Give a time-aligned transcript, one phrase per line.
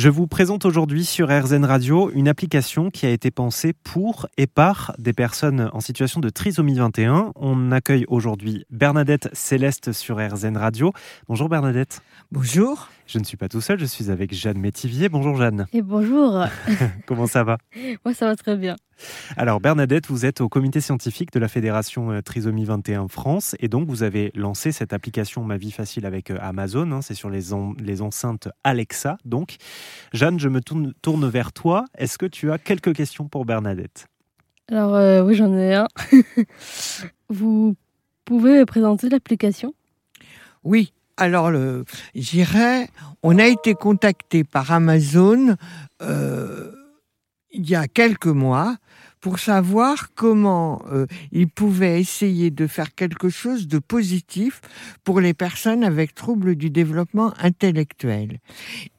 [0.00, 4.46] Je vous présente aujourd'hui sur RZN Radio une application qui a été pensée pour et
[4.46, 7.32] par des personnes en situation de trisomie 21.
[7.36, 10.94] On accueille aujourd'hui Bernadette Céleste sur RZN Radio.
[11.28, 12.00] Bonjour Bernadette.
[12.32, 12.88] Bonjour.
[13.10, 15.08] Je ne suis pas tout seul, je suis avec Jeanne Métivier.
[15.08, 15.66] Bonjour Jeanne.
[15.72, 16.44] Et bonjour.
[17.06, 17.58] Comment ça va?
[18.04, 18.76] Moi ça va très bien.
[19.36, 23.66] Alors Bernadette, vous êtes au comité scientifique de la Fédération euh, Trisomie 21 France et
[23.66, 26.92] donc vous avez lancé cette application Ma vie facile avec euh, Amazon.
[26.92, 27.02] Hein.
[27.02, 27.46] C'est sur les,
[27.80, 29.18] les enceintes Alexa.
[29.24, 29.56] Donc
[30.12, 31.86] Jeanne, je me tourne, vers toi.
[31.98, 34.06] Est-ce que tu as quelques questions pour Bernadette?
[34.70, 35.88] Alors euh, oui, j'en ai un.
[37.28, 37.74] vous
[38.24, 39.74] pouvez présenter l'application?
[40.62, 40.92] Oui.
[41.20, 41.52] Alors,
[42.14, 42.88] j'irai.
[43.22, 45.56] On a été contacté par Amazon
[47.52, 48.76] il y a quelques mois
[49.20, 54.60] pour savoir comment euh, ils pouvaient essayer de faire quelque chose de positif
[55.04, 58.38] pour les personnes avec troubles du développement intellectuel.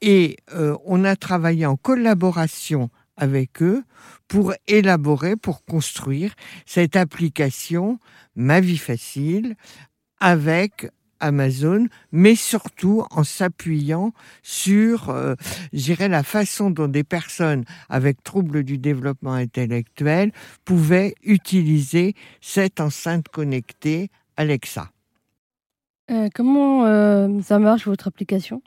[0.00, 3.84] Et euh, on a travaillé en collaboration avec eux
[4.26, 6.34] pour élaborer, pour construire
[6.66, 7.98] cette application
[8.34, 9.56] Ma vie facile
[10.20, 10.88] avec
[11.20, 15.34] Amazon, mais surtout en s'appuyant sur, euh,
[15.72, 20.32] la façon dont des personnes avec troubles du développement intellectuel
[20.64, 24.90] pouvaient utiliser cette enceinte connectée Alexa.
[26.10, 28.62] Euh, comment euh, ça marche votre application?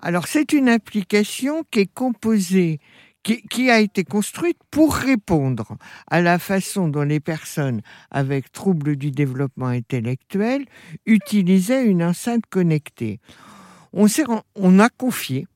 [0.00, 2.80] Alors c'est une application qui est composée
[3.22, 5.76] qui, a été construite pour répondre
[6.10, 10.66] à la façon dont les personnes avec troubles du développement intellectuel
[11.06, 13.20] utilisaient une enceinte connectée.
[13.92, 14.06] On,
[14.56, 15.46] on a confié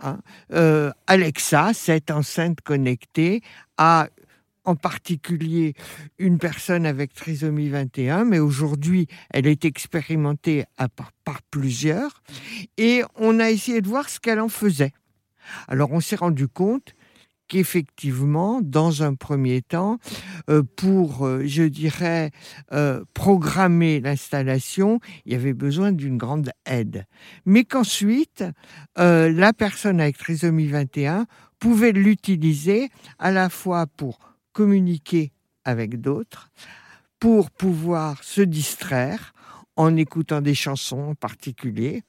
[0.00, 0.18] hein,
[0.52, 3.42] euh, Alexa, cette enceinte connectée,
[3.78, 4.08] à
[4.64, 5.74] en particulier
[6.18, 10.64] une personne avec trisomie 21, mais aujourd'hui, elle est expérimentée
[11.24, 12.22] par plusieurs,
[12.76, 14.92] et on a essayé de voir ce qu'elle en faisait.
[15.68, 16.94] Alors on s'est rendu compte
[17.50, 19.98] qu'effectivement, dans un premier temps,
[20.48, 22.30] euh, pour, euh, je dirais,
[22.72, 27.04] euh, programmer l'installation, il y avait besoin d'une grande aide.
[27.44, 28.44] Mais qu'ensuite,
[28.96, 31.26] la personne avec trisomie 21
[31.58, 34.20] pouvait l'utiliser à la fois pour
[34.52, 35.32] communiquer
[35.64, 36.50] avec d'autres,
[37.18, 39.34] pour pouvoir se distraire
[39.76, 42.02] en écoutant des chansons en particulier,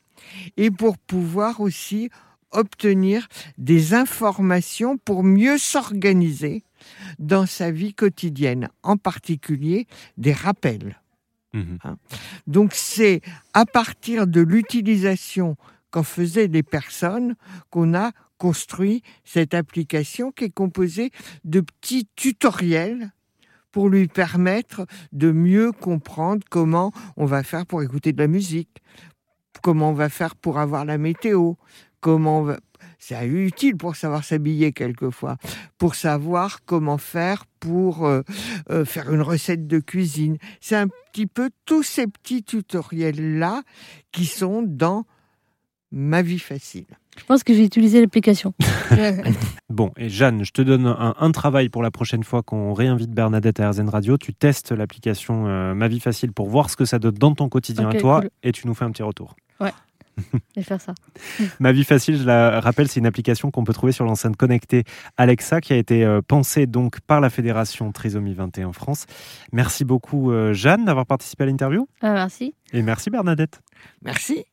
[0.57, 2.09] et pour pouvoir aussi
[2.51, 6.63] obtenir des informations pour mieux s'organiser
[7.19, 11.01] dans sa vie quotidienne, en particulier des rappels.
[11.53, 11.79] Mhm.
[11.83, 11.97] Hein.
[12.47, 13.21] Donc c'est
[13.53, 15.57] à partir de l'utilisation
[15.91, 17.35] qu'en faisaient les personnes
[17.69, 21.11] qu'on a construit cette application qui est composée
[21.43, 23.11] de petits tutoriels
[23.71, 28.81] pour lui permettre de mieux comprendre comment on va faire pour écouter de la musique,
[29.61, 31.53] comment on va faire pour avoir la météo,
[32.01, 32.47] comment
[33.01, 35.37] c'est utile pour savoir s'habiller quelquefois,
[35.79, 38.21] pour savoir comment faire pour euh,
[38.69, 40.37] euh, faire une recette de cuisine.
[40.59, 43.63] C'est un petit peu tous ces petits tutoriels-là
[44.11, 45.05] qui sont dans
[45.91, 46.85] ma vie facile.
[47.17, 48.53] Je pense que j'ai utilisé l'application.
[49.69, 53.59] bon, et Jeanne, je te donne un, travail pour la prochaine fois qu'on réinvite Bernadette
[53.59, 54.17] à RZN Radio.
[54.17, 57.49] Tu testes l'application euh, Ma vie facile pour voir ce que ça donne dans ton
[57.49, 59.35] quotidien à toi et tu nous fais un petit retour.
[59.59, 59.71] Ouais.
[60.55, 60.93] et faire ça.
[61.59, 64.83] Ma vie facile, je la rappelle, c'est une application qu'on peut trouver sur l'enceinte connectée
[65.17, 69.05] Alexa qui a été euh, pensée donc par la Fédération Trisomie 21 France.
[69.51, 71.87] Merci beaucoup euh, Jeanne d'avoir participé à l'interview.
[72.01, 72.55] Ah, merci.
[72.73, 73.61] Et merci Bernadette.
[74.01, 74.45] Merci.